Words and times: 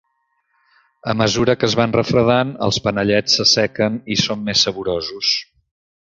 A 1.11 1.13
mesura 1.19 1.55
que 1.63 1.67
es 1.67 1.75
van 1.79 1.93
refredant 1.97 2.55
els 2.69 2.81
panellets 2.87 3.37
se 3.41 3.47
sequen 3.53 4.01
i 4.17 4.19
són 4.23 4.43
més 4.49 4.65
saborosos. 4.69 5.37